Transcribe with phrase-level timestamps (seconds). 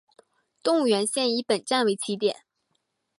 [0.63, 2.37] 动物园线以本站为起点。